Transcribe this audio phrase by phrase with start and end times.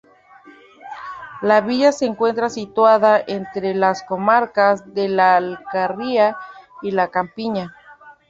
[1.43, 6.37] La villa se encuentra situada entre las comarcas de la Alcarria
[6.81, 7.75] y la Campiña.